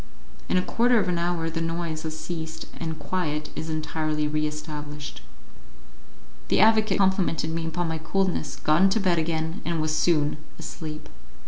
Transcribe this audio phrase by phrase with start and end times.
[0.49, 4.47] In a quarter of an hour the noise has ceased, and quiet is entirely re
[4.47, 5.21] established.
[6.47, 11.07] The advocate complimented me upon my coolness, got into bed again, and was soon asleep.